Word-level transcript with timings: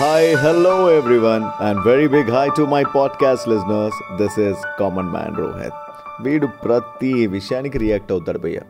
Hi 0.00 0.36
hello 0.36 0.90
everyone 0.90 1.62
and 1.62 1.86
very 1.86 2.08
big 2.08 2.30
hi 2.30 2.50
to 2.56 2.62
my 2.62 2.84
podcast 2.84 3.48
listeners 3.48 4.16
this 4.22 4.40
is 4.40 4.58
common 4.80 5.08
man 5.08 5.36
Rohit 5.36 5.74
వీడు 6.22 6.46
ప్రతి 6.46 7.26
విషయానికి 7.26 7.78
react 7.78 8.12
అవుతాడు 8.12 8.38
భయ్య. 8.38 8.60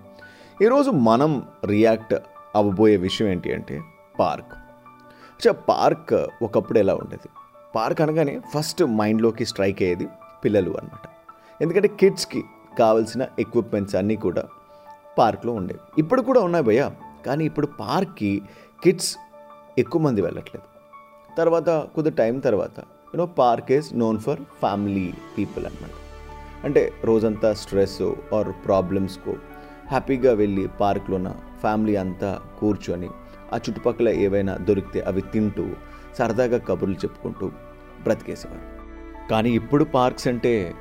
ఈరోజు 0.63 0.91
మనం 0.91 1.43
రియాక్ట్ 1.65 2.15
అవ్వబోయే 2.57 2.97
విషయం 2.97 3.29
ఏంటి 3.29 3.55
అంటే 3.55 3.81
పార్క్ 4.21 4.55
అచ్చా 4.55 5.53
పార్క్ 5.53 6.27
ఒకప్పుడు 6.43 6.79
ఎలా 6.79 6.95
ఉండేది? 6.95 7.29
పార్క్ 7.77 8.01
అనగానే 8.01 8.41
ఫస్ట్ 8.55 8.85
మైండ్లోకి 8.85 9.47
స్ట్రైక్ 9.47 9.83
అయ్యేది 9.83 10.09
పిల్లలు 10.45 10.71
అనమాట 10.71 11.09
ఎందుకంటే 11.63 11.89
కిడ్స్కి 11.89 12.45
కావాల్సిన 12.79 13.27
ఎక్విప్మెంట్స్ 13.39 13.97
అన్నీ 13.97 14.17
కూడా 14.17 14.45
పార్క్లో 15.19 15.53
ఉండేవి. 15.53 15.81
ఇప్పుడు 15.99 16.23
కూడా 16.23 16.41
ఉన్నాయి 16.41 16.65
భయ్య 16.65 16.91
కానీ 17.27 17.45
ఇప్పుడు 17.45 17.67
పార్క్కి 17.67 18.43
కిడ్స్ 18.85 19.17
ఎక్కువ 19.79 20.03
మంది 20.03 20.23
వెళ్ళట్లేదు. 20.23 20.70
తర్వాత 21.39 21.71
కొద్ది 21.95 22.11
టైం 22.11 22.39
తర్వాత 22.39 22.79
you know 23.15 23.27
park 23.27 23.73
is 23.73 23.99
known 23.99 24.19
for 24.19 24.41
family 24.61 25.13
people 25.39 25.67
అనమాట 25.67 25.97
అంటే 26.65 26.93
రోజంతా 27.05 27.53
స్ట్రెస్ 27.53 28.03
ఆర్ 28.35 28.49
ప్రాబ్లమ్స్కు 28.67 29.37
హ్యాపీగా 29.89 30.33
వెళ్ళి 30.33 30.69
పార్క్లో 30.81 31.17
ఉన్న 31.17 31.31
ఫ్యామిలీ 31.61 31.97
అంతా 31.97 32.41
కూర్చొని 32.61 33.09
ఆ 33.53 33.57
చుట్టుపక్కల 33.57 34.09
ఏవైనా 34.09 34.57
దొరికితే 34.57 35.01
అవి 35.01 35.21
తింటూ 35.21 35.67
సరదాగా 36.19 36.59
కబుర్లు 36.59 36.95
చెప్పుకుంటూ 36.95 37.47
బ్రతికేసేవారు. 38.03 38.65
కానీ 39.31 39.51
ఇప్పుడు 39.51 39.85
పార్క్స్ 39.85 40.29
అంటే 40.29 40.75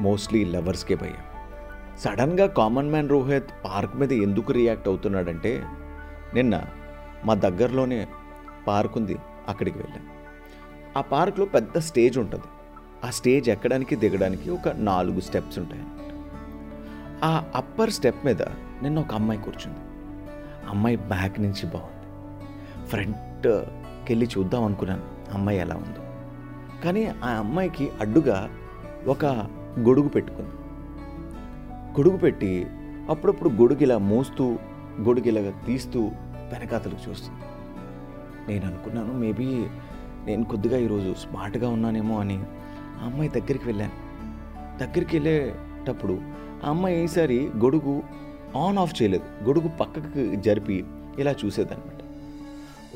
మోస్ట్లీ 0.00 0.44
లవర్స్కే 0.44 0.94
భయం. 0.94 1.22
సడన్గా 2.04 2.46
కామన్ 2.46 2.90
మ్యాన్ 2.90 3.08
రోహిత్ 3.08 3.50
పార్క్ 3.64 3.96
మీద 3.96 4.12
ఎందుకు 4.12 4.52
రియాక్ట్ 4.52 4.88
అవుతున్నాడంటే 4.88 5.62
నిన్న 6.34 6.64
మా 7.24 7.34
దగ్గరలోనే 7.34 8.06
పార్క్ 8.66 8.98
ఉంది. 8.98 9.16
అక్కడికి 9.52 9.78
వెళ్ళాం. 9.78 10.04
ఆ 10.96 11.00
పార్క్లో 11.00 11.44
పెద్ద 11.46 11.78
స్టేజ్ 11.78 12.18
ఉంటుంది. 12.18 12.48
ఆ 13.04 13.10
స్టేజ్ 13.10 13.50
ఎక్కడానికి 13.50 13.96
దిగడానికి 13.96 14.50
ఒక 14.50 14.68
నాలుగు 14.68 15.20
స్టెప్స్ 15.20 15.58
ఉంటాయి 15.58 15.82
ఆ 17.24 17.44
అప్పర్ 17.54 17.90
స్టెప్ 17.90 18.26
మీద 18.26 18.42
నిన్న 18.82 18.98
ఒక 18.98 19.14
అమ్మాయి 19.14 19.40
కూర్చుంది. 19.40 19.78
అమ్మాయి 20.68 20.96
బ్యాక్ 20.96 21.40
నుంచి 21.40 21.66
బాగుంది. 21.66 22.08
ఫ్రంట్కి 22.86 24.12
వెళ్ళి 24.12 24.28
చూద్దాం 24.38 24.64
అనుకున్నాను 24.64 25.02
అమ్మాయి 25.34 25.58
ఎలా 25.58 25.74
ఉందో. 25.74 26.02
కానీ 26.84 27.06
ఆ 27.24 27.28
అమ్మాయికి 27.30 27.90
అడ్డుగా 28.00 28.50
ఒక 29.06 29.24
గొడుగు 29.80 30.08
పెట్టుకుంది. 30.08 30.50
గొడుగు 31.98 32.16
పెట్టి 32.16 32.66
అప్పుడప్పుడు 33.10 33.48
గొడుగు 33.48 33.82
ఇలా 33.82 33.98
మోస్తూ 33.98 34.58
గొడుగు 35.00 35.28
ఇలా 35.28 35.52
తీస్తూ 35.66 36.00
వెనకాతలకు 36.52 37.10
చూస్తుంది. 37.10 37.40
నేను 38.48 38.64
అనుకున్నాను 38.66 39.12
మేబీ 39.12 39.48
నేను 40.24 40.44
కొద్దిగా 40.44 40.78
ఈరోజు 40.78 41.14
స్మార్ట్గా 41.14 41.68
ఉన్నానేమో 41.68 42.20
అని 42.20 42.38
ఆ 43.00 43.04
అమ్మాయి 43.04 43.30
దగ్గరికి 43.30 43.66
వెళ్ళాను. 43.66 43.96
దగ్గరికి 44.78 45.12
వెళ్ళేటప్పుడు 45.16 46.14
ఆ 46.64 46.68
అమ్మాయి 46.68 47.04
ఈసారి 47.04 47.50
గొడుగు 47.64 48.02
ఆన్ 48.56 48.78
ఆఫ్ 48.78 49.02
చేయలేదు. 49.02 49.24
గొడుగు 49.44 49.68
పక్కకి 49.80 50.36
జరిపి 50.36 50.84
ఇలా 51.18 51.34
చూసేదనమాట 51.44 51.98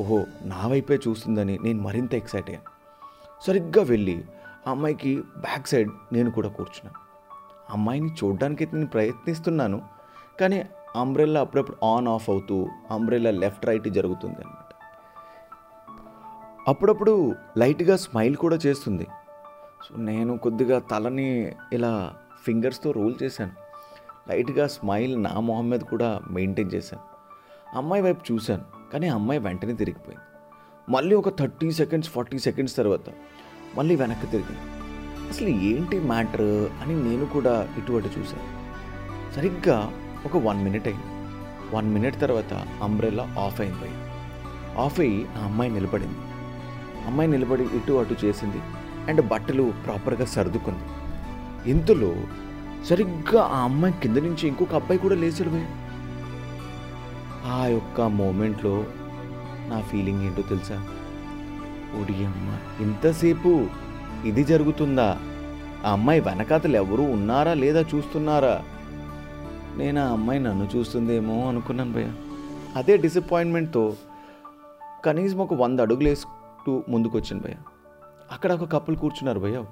ఓహో 0.01 0.19
నా 0.45 0.67
వైపే 0.67 0.97
చూస్తుందని 1.09 1.59
నేను 1.63 1.83
మరింత 1.83 2.15
ఎక్సైట్ 2.15 2.51
అయ్యాను. 2.51 2.71
సరిగ్గా 3.47 3.83
వెళ్ళి 3.83 4.25
ఆ 4.67 4.71
అమ్మాయికి 4.71 5.13
బ్యాక్ 5.17 5.69
సైడ్ 5.69 5.91
నేను 6.13 6.31
కూడా 6.31 6.49
కూర్చున్నాను 6.49 7.01
అమ్మాయిని 7.73 8.11
చూడడానికి 8.11 8.65
నేను 8.75 8.87
ప్రయత్నిస్తున్నాను 8.87 9.83
కానీ 10.41 10.65
అంబ్రెల్లా 10.97 11.41
అప్పుడప్పుడు 11.41 11.87
ఆన్ 11.87 12.09
ఆఫ్ 12.09 12.31
అవుతూ 12.31 12.69
అంబ్రెల్లా 12.91 13.31
లెఫ్ట్ 13.31 13.67
రైట్ 13.67 13.89
జరుగుతుంది 13.89 14.35
అనమాట 14.35 14.66
అప్పుడప్పుడు 16.69 17.34
లైట్గా 17.59 17.97
స్మైల్ 17.97 18.36
కూడా 18.36 18.59
చేస్తుంది. 18.67 19.06
సో 19.89 19.97
నేను 19.97 20.38
కొద్దిగా 20.38 20.78
తలని 20.78 21.53
ఇలా 21.72 22.15
ఫింగర్స్తో 22.47 22.91
రోల్ 22.91 23.15
చేశాను. 23.22 23.53
లైట్గా 24.28 24.66
స్మైల్ 24.66 25.22
నా 25.22 25.41
మొహం 25.41 25.71
మీద 25.71 25.81
కూడా 25.81 26.21
మెయింటైన్ 26.31 26.71
చేశాను. 26.75 27.03
అమ్మాయి 27.76 28.03
వైపు 28.03 28.32
చూశాను 28.32 28.91
కానీ 28.93 29.09
అమ్మాయి 29.09 29.41
వెంటనే 29.41 29.72
తిరిగిపోయింది. 29.72 30.25
మళ్ళీ 30.93 31.16
ఒక 31.16 31.38
థర్టీ 31.38 31.71
సెకండ్స్ 31.71 32.10
ఫార్టీ 32.10 32.38
సెకండ్స్ 32.38 32.76
తర్వాత 32.76 33.10
మళ్ళీ 33.75 33.97
వెనక్కి 33.97 34.26
తిరిగింది. 34.26 34.60
అసలు 35.28 35.49
ఏంటి 35.49 36.00
మ్యాటర్ 36.00 36.72
అని 36.82 37.03
నేను 37.03 37.26
కూడా 37.26 37.69
ఇటువంటి 37.78 38.09
చూశాను. 38.19 38.66
సరిగ్గా 39.34 39.93
ఒక 40.26 40.37
వన్ 40.37 40.65
మినిట్ 40.65 40.88
అయింది. 40.88 41.06
వన్ 41.76 41.93
మినిట్ 41.93 42.21
తర్వాత 42.21 42.53
అంబ్రెల్లా 42.82 43.34
ఆఫ్ 43.38 43.60
అయిపోయింది 43.60 44.03
ఆఫ్ 44.78 45.00
అయ్యి 45.00 45.28
ఆ 45.28 45.44
అమ్మాయి 45.44 45.71
నిలబడింది. 45.71 46.19
అమ్మాయి 47.06 47.31
నిలబడి 47.31 47.62
ఇటు 47.62 47.93
అటు 47.93 48.17
చేసింది 48.25 48.61
అండ్ 49.09 49.28
బట్టలు 49.28 49.72
ప్రాపర్గా 49.84 50.25
సర్దుకుంది. 50.25 50.84
ఇంతలో 51.71 52.15
సరిగ్గా 52.87 53.43
ఆ 53.43 53.59
అమ్మాయి 53.59 53.94
కింద 54.03 54.17
నుంచి 54.17 54.49
ఇంకొక 54.49 54.75
అబ్బాయి 54.75 55.00
కూడా 55.00 55.15
లేచాడు 55.15 55.50
భయ 55.50 55.67
ఆ 57.47 57.67
యొక్క 57.67 58.00
మూమెంట్లో 58.00 58.84
నా 59.69 59.81
ఫీలింగ్ 59.81 60.22
ఏంటో 60.22 60.43
తెలుసా? 60.43 60.77
ఒడి 62.00 62.25
అమ్మ 62.25 62.83
ఇంతసేపు 62.83 63.67
ఇది 64.25 64.44
జరుగుతుందా? 64.44 65.19
ఆ 65.87 65.93
అమ్మాయి 65.93 66.21
వెనకాతలు 66.21 66.77
ఎవరూ 66.77 67.03
ఉన్నారా 67.03 67.55
లేదా 67.55 67.81
చూస్తున్నారా? 67.81 68.62
నేను 69.77 70.09
ఆ 70.09 70.12
అమ్మాయి 70.12 70.41
నన్ను 70.41 70.69
చూస్తుందేమో 70.77 71.49
అనుకున్నాను 71.49 71.93
భయ్య. 71.93 72.12
అదే 72.77 72.97
డిసప్పాయింట్మెంట్తో 72.97 73.97
కనీసం 75.05 75.38
ఒక 75.38 75.55
వంద 75.55 75.81
అడుగులు 75.81 76.09
వేసుకు 76.09 76.36
ముందుకు 76.71 76.91
ముందుకొచ్చింది 76.91 77.43
భయ్య. 77.43 77.56
అక్కడ 78.32 78.53
ఒక 78.53 78.72
కప్పులు 78.72 78.97
కూర్చున్నారు 78.97 79.41
భయ్య. 79.41 79.65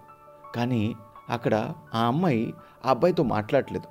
కానీ 0.55 0.95
అక్కడ 1.29 1.75
ఆ 1.95 1.99
అమ్మాయి 1.99 2.55
ఆ 2.87 2.91
అబ్బాయితో 2.91 3.23
మాట్లాడలేదు 3.23 3.85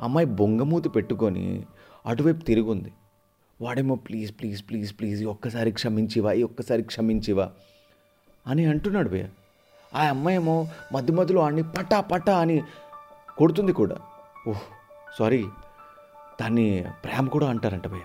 అమ్మాయి 0.00 0.26
బొంగమూతి 0.26 0.88
పెట్టుకొని 0.88 1.66
అటువైపు 2.06 2.38
తిరుగుంది. 2.38 2.92
వాడేమో 3.60 3.94
ప్లీజ్ 3.94 4.40
ప్లీజ్ 4.40 4.64
ప్లీజ్ 4.68 5.00
ప్లీజ్ 5.00 5.26
ఒక్కసారి 5.26 5.70
క్షమించివా 5.70 6.32
ఈ 6.32 6.42
ఒక్కసారి 6.42 6.82
క్షమించివా 6.82 7.50
అని 8.46 8.64
అంటున్నాడు 8.64 9.08
భయ్య. 9.08 9.28
ఆ 9.94 10.02
అమ్మాయి 10.02 10.36
ఏమో 10.36 10.68
మధ్య 10.92 11.12
మధ్యలో 11.12 11.40
ఆడిని 11.40 11.62
పటా 11.62 12.00
పటా 12.00 12.38
అని 12.38 12.62
కొడుతుంది 13.38 13.72
కూడా. 13.72 13.96
ఓహ్ 14.48 14.60
సారీ 15.18 15.44
దాన్ని 16.40 16.84
ప్రేమ 17.04 17.28
కూడా 17.28 17.50
అంటారంట 17.50 17.88
భయ్య. 17.88 18.02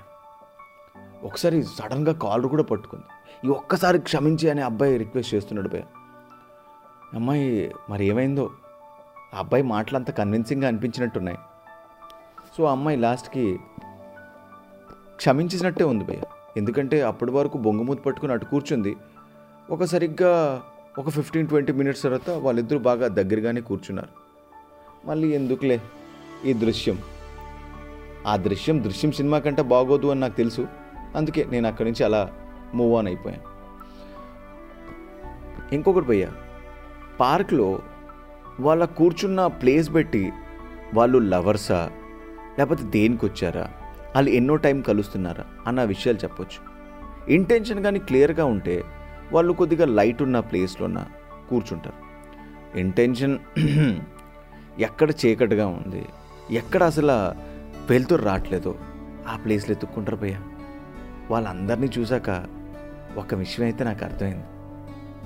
ఒకసారి 1.24 1.64
సడన్గా 1.64 2.14
కాలర్ 2.14 2.48
కూడా 2.48 2.64
పట్టుకుంది. 2.64 3.04
ఈ 3.48 3.50
ఒక్కసారి 3.50 4.00
క్షమించి 4.00 4.50
అని 4.50 4.62
అబ్బాయి 4.62 4.98
రిక్వెస్ట్ 4.98 5.36
చేస్తున్నాడు 5.36 5.68
భయ్య. 5.68 5.84
అమ్మాయి 7.16 7.72
మరి 7.90 8.06
ఏమైందో? 8.06 8.52
ఆ 9.36 9.40
అబ్బాయి 9.40 9.64
మాటలంతా 9.64 10.14
కన్విన్సింగ్గా 10.14 10.68
అనిపించినట్టున్నాయి. 10.68 11.38
సో 12.58 12.64
ఆ 12.64 12.72
అమ్మాయి 12.72 12.98
లాస్ట్కి 12.98 13.60
క్షమించినట్టే 15.16 15.84
ఉంది 15.84 16.04
భయ్య. 16.04 16.22
ఎందుకంటే 16.58 17.02
అప్పటి 17.02 17.32
వరకు 17.32 17.58
బొంగుమూతి 17.58 18.02
పట్టుకుని 18.02 18.34
అటు 18.34 18.46
కూర్చుంది. 18.46 18.96
ఒక 19.70 19.84
సరిగ్గా 19.84 20.64
ఒక 21.00 21.10
ఫిఫ్టీన్ 21.10 21.48
ట్వంటీ 21.48 21.74
మినిట్స్ 21.74 22.04
తర్వాత 22.04 22.30
వాళ్ళిద్దరూ 22.30 22.80
బాగా 22.80 23.08
దగ్గరగానే 23.08 23.62
కూర్చున్నారు. 23.62 24.10
మళ్ళీ 25.08 25.28
ఎందుకులే 25.28 25.82
ఈ 26.46 26.54
దృశ్యం? 26.54 26.98
ఆ 28.28 28.36
దృశ్యం 28.36 28.84
దృశ్యం 28.84 29.12
సినిమా 29.12 29.40
కంటే 29.40 29.62
బాగోదు 29.62 30.08
అని 30.08 30.20
నాకు 30.20 30.38
తెలుసు. 30.38 30.68
అందుకే 31.16 31.48
నేను 31.52 31.68
అక్కడి 31.68 31.90
నుంచి 31.90 32.04
అలా 32.04 32.32
మూవ్ 32.74 32.96
ఆన్ 32.96 33.08
అయిపోయాను. 33.08 33.44
ఇంకొకటి 35.76 36.06
పోయా 36.06 36.32
పార్క్లో 37.20 37.80
వాళ్ళ 38.60 38.86
కూర్చున్న 38.86 39.48
ప్లేస్ 39.48 39.94
పెట్టి 39.94 40.32
వాళ్ళు 40.94 41.18
లవర్సా 41.18 41.92
లేకపోతే 42.58 42.84
దేనికి 42.84 43.26
వచ్చారా 43.26 43.70
వాళ్ళు 44.16 44.30
ఎన్నో 44.30 44.56
టైం 44.56 44.82
కలుస్తున్నారా 44.82 45.46
అన్న 45.68 45.84
విషయాలు 45.84 46.18
చెప్పొచ్చు. 46.18 46.60
ఇంటెన్షన్ 47.34 47.84
కానీ 47.84 48.00
క్లియర్గా 48.00 48.46
ఉంటే 48.46 48.84
వాళ్ళు 49.32 49.54
కొద్దిగా 49.54 49.86
లైట్ 49.86 50.22
ఉన్న 50.22 50.40
ప్లేస్లోన 50.40 51.06
కూర్చుంటారు. 51.50 52.00
ఇంటెన్షన్ 52.80 53.38
ఎక్కడ 54.80 55.12
చీకటిగా 55.12 55.68
ఉంది 55.68 56.06
ఎక్కడ 56.52 56.84
అసలు 56.84 57.14
వెళ్తూ 57.90 58.16
రావట్లేదో 58.16 58.76
ఆ 59.28 59.38
ప్లేస్లో 59.38 59.72
ఎత్తుక్కుంటారు 59.72 60.18
పోయా 60.18 60.40
వాళ్ళందరినీ 61.30 61.90
చూశాక 62.00 62.46
ఒక 63.18 63.34
విషయం 63.36 63.66
అయితే 63.66 63.84
నాకు 63.84 64.06
అర్థమైంది. 64.06 64.46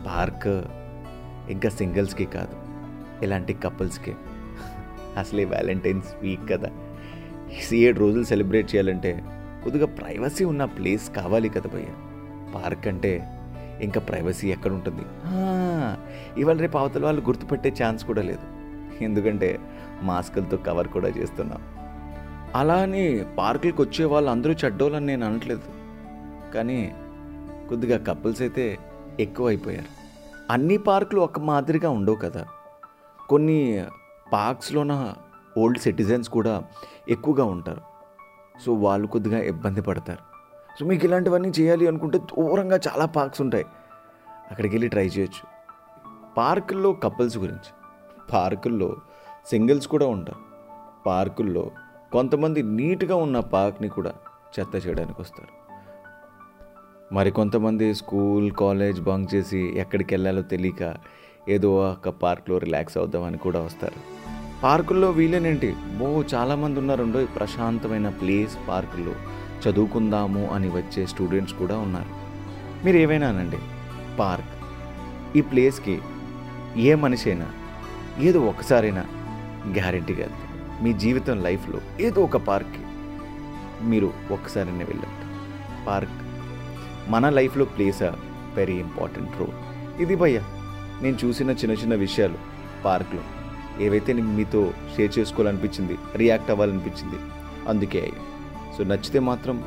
పార్క్ 0.08 0.48
ఇంకా 1.52 1.70
సింగిల్స్కి 1.70 2.26
కాదు 2.26 2.56
ఇలాంటి 3.24 3.54
కపుల్స్కి. 3.54 4.14
అసలే 5.18 5.44
వ్యాలంటైన్స్ 5.46 6.08
వీక్ 6.22 6.50
కదా. 6.50 6.70
ఏడు 7.74 8.00
రోజులు 8.00 8.24
సెలబ్రేట్ 8.24 8.76
చేయాలంటే 8.76 9.24
కొద్దిగా 9.64 9.86
ప్రైవసీ 9.86 10.44
ఉన్న 10.44 10.66
ప్లేస్ 10.66 11.10
కావాలి 11.16 11.50
కదా 11.50 11.70
భయ్య. 11.74 11.86
పార్క్ 12.56 12.88
అంటే 12.88 13.12
ఇంకా 13.82 14.00
ప్రైవసీ 14.02 14.52
ఎక్కడ 14.52 14.72
ఉంటుంది 14.72 15.02
ఇవాళ 16.42 16.58
రేపు 16.58 16.78
అవతల 16.78 17.06
వాళ్ళు 17.06 17.22
గుర్తుపెట్టే 17.22 17.74
ఛాన్స్ 17.84 18.06
కూడా 18.06 18.22
లేదు. 18.22 18.48
ఎందుకంటే 19.04 19.60
మాస్కులతో 20.02 20.58
కవర్ 20.58 20.88
కూడా 20.88 21.08
చేస్తున్నాం. 21.10 21.62
అలా 22.56 22.76
అని 22.76 23.26
పార్కులకు 23.38 23.84
వచ్చే 23.84 24.06
వాళ్ళు 24.06 24.32
అందరూ 24.32 24.54
చెడ్డోళ్ళని 24.54 25.06
నేను 25.06 25.26
అనట్లేదు. 25.26 25.83
కానీ 26.54 26.96
కొద్దిగా 27.70 28.14
కపుల్స్ 28.14 28.42
అయితే 28.42 28.80
ఎక్కువైపోయారు. 29.20 30.04
అన్ని 30.52 30.78
పార్కులు 30.78 31.22
ఒక 31.22 31.40
మాదిరిగా 31.40 31.90
ఉండవు 31.90 32.16
కదా. 32.16 32.46
కొన్ని 33.30 33.86
పార్క్స్లోన 34.34 35.14
ఓల్డ్ 35.58 35.80
సిటిజన్స్ 35.80 36.30
కూడా 36.30 36.64
ఎక్కువగా 37.10 37.44
ఉంటారు. 37.44 37.82
సో 38.66 38.74
వాళ్ళు 38.74 39.08
కొద్దిగా 39.08 39.40
ఇబ్బంది 39.40 39.82
పడతారు. 39.82 40.20
సో 40.80 40.86
మీకు 40.86 41.06
ఇలాంటివన్నీ 41.06 41.50
చేయాలి 41.50 41.88
అనుకుంటే 41.88 42.18
దూరంగా 42.18 42.80
చాలా 42.88 43.06
పార్క్స్ 43.06 43.42
ఉంటాయి. 43.42 43.66
అక్కడికి 44.52 44.76
వెళ్ళి 44.76 44.90
ట్రై 44.90 45.08
చేయొచ్చు. 45.08 45.48
పార్కుల్లో 46.38 46.94
కపుల్స్ 46.94 47.38
గురించి. 47.38 47.72
పార్కుల్లో 48.34 48.96
సింగిల్స్ 49.50 49.88
కూడా 49.88 50.08
ఉంటారు. 50.08 50.40
పార్కుల్లో 51.06 51.72
కొంతమంది 52.12 52.64
నీట్గా 52.64 53.16
ఉన్న 53.16 53.40
పార్క్ని 53.40 53.88
కూడా 53.88 54.14
చెత్త 54.60 54.88
చేయడానికి 54.88 55.22
వస్తారు 55.22 55.63
మరి 57.16 57.32
కొంతమంది 57.32 57.96
స్కూల్ 57.96 58.52
కాలేజ్ 58.52 59.02
బంక్ 59.02 59.36
చేసి 59.36 59.60
ఎక్కడికి 59.78 60.14
వెళ్ళాలో 60.14 60.42
తెలియక 60.42 60.84
ఏదో 61.50 61.70
ఒక 61.92 62.10
పార్క్లో 62.10 62.58
రిలాక్స్ 62.58 62.98
అవుదామని 62.98 63.38
కూడా 63.38 63.60
వస్తారు. 63.60 64.00
పార్కుల్లో 64.64 65.10
వీలేనేంటి 65.12 65.76
బో 66.00 66.24
చాలామంది 66.34 66.80
ఉన్నారుండో 66.80 67.26
ప్రశాంతమైన 67.26 68.10
ప్లేస్ 68.10 68.58
పార్కుల్లో 68.70 69.16
చదువుకుందాము 69.64 70.44
అని 70.52 70.68
వచ్చే 70.68 71.06
స్టూడెంట్స్ 71.06 71.54
కూడా 71.54 71.78
ఉన్నారు. 71.78 72.12
మీరు 72.86 72.98
ఏవైనానండి 72.98 73.60
పార్క్ 74.20 74.54
ఈ 75.38 75.42
ప్లేస్కి 75.42 76.02
ఏ 76.78 76.96
మనిషి 76.96 77.32
అయినా 77.32 77.48
ఏదో 78.20 78.40
ఒకసారైనా 78.42 79.06
గ్యారెంటీగా 79.78 80.28
మీ 80.84 80.94
జీవితం 80.94 81.44
లైఫ్లో 81.44 81.80
ఏదో 82.00 82.22
ఒక 82.22 82.38
పార్క్కి 82.38 82.84
మీరు 83.86 84.14
ఒక్కసారైనా 84.32 84.86
వెళ్ళండి 84.86 85.26
పార్క్ 85.86 86.18
మన 87.08 87.30
లైఫ్లో 87.30 87.66
plays 87.66 88.02
a 88.02 88.14
very 88.56 88.74
important 88.74 89.32
role. 89.40 90.02
ఇది 90.02 90.16
భయ్య 90.16 90.42
నేను 91.02 91.18
చూసిన 91.26 91.50
చిన్న 91.50 91.72
చిన్న 91.72 91.96
విషయాలు 91.96 92.34
పార్క్లో. 92.86 93.22
ఏవైతే 93.84 94.14
నేను 94.14 94.36
మీతో 94.36 94.74
షేర్ 94.96 95.20
చేసుకోవాలనిపించింది 95.20 95.98
రియాక్ట్ 96.16 96.52
అవ్వాలనిపించింది 96.52 97.16
అందుకే 97.70 98.02
అయ్యా. 98.02 98.22
సో 98.78 98.84
నచ్చితే 98.84 99.20
మాత్రం 99.20 99.64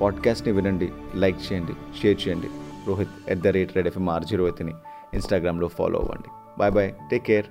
పాడ్కాస్ట్ని 0.00 0.52
వినండి 0.52 0.92
లైక్ 1.14 1.52
చేయండి 1.52 1.72
షేర్ 2.02 2.28
చేయండి. 2.28 2.46
Rohit 2.88 3.10
at 3.28 3.40
the 3.40 3.46
rate 3.46 3.76
red 3.76 3.86
FM 3.86 4.10
RJ 4.10 4.36
రోహిత్ని 4.36 4.74
ఇన్స్టాగ్రామ్లో 5.14 5.68
ఫాలో 5.68 5.98
అవ్వండి. 5.98 6.28
Bye 6.58 6.72
bye 6.72 6.92
take 7.10 7.24
care. 7.24 7.46